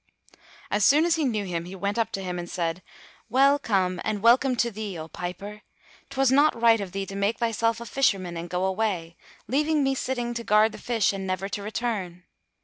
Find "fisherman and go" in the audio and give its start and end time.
7.85-8.65